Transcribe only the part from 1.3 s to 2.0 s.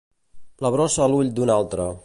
d'un altre.